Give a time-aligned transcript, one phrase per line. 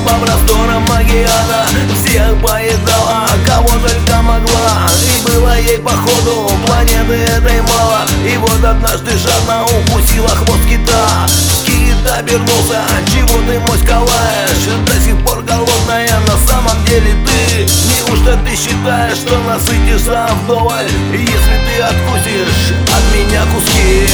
[0.00, 4.88] по просторам океана Всех поедала, кого только могла.
[5.02, 8.06] И было ей походу планеты этой мало.
[8.24, 11.26] И вот однажды жадно укусила хвост кита.
[11.64, 12.82] Кит обернулся,
[13.12, 17.64] чего ты моська лаешь До сих пор голодная, на самом деле ты.
[17.64, 20.90] Неужто ты считаешь, что насытишься вдоволь?
[21.12, 24.06] Если ты откусишь от меня куски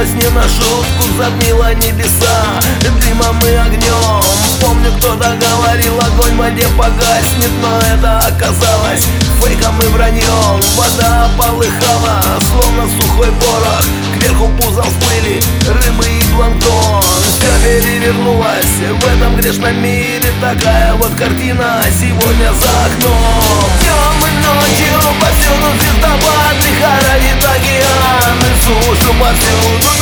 [0.00, 2.60] развернулась не на шутку Затмила небеса.
[2.80, 4.22] Дымом и огнем.
[4.60, 9.06] Помню, кто-то говорил, огонь в воде погаснет Но это оказалось
[9.42, 10.60] фейком и враньем.
[10.76, 13.84] Вода полыхала, словно сухой порох.
[14.18, 17.02] Кверху пузом всплыли рыбы и планктон.
[17.28, 20.32] Все перевернулось в этом грешном мире.
[20.40, 23.70] Такая вот картина сегодня за окном.
[23.80, 28.38] Днем и ночью повсюду звездопад Лихорадит океан.
[28.40, 29.99] И сушу повсюду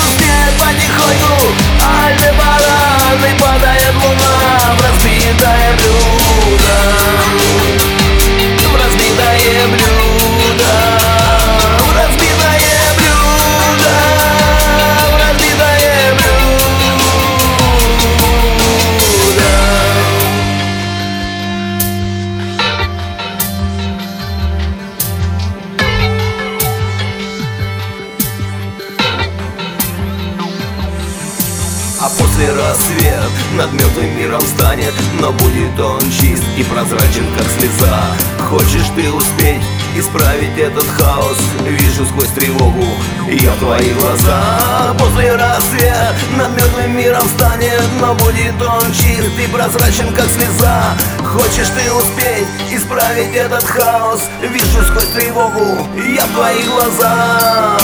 [32.39, 38.01] После рассвет над мертвым миром станет Но будет он чист и прозрачен, как слеза.
[38.49, 39.61] Хочешь ты успеть
[39.97, 41.37] исправить этот хаос?
[41.67, 42.85] Вижу сквозь тревогу
[43.29, 44.95] я твои глаза.
[45.01, 50.97] После рассвет над мертвым миром станет Но будет он чист и прозрачен, как слеза.
[51.25, 54.23] Хочешь ты успеть исправить этот хаос?
[54.43, 57.79] Вижу сквозь тревогу я твои глаза